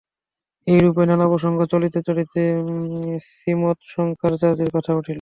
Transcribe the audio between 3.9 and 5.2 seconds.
শঙ্করাচার্যের কথা উঠিল।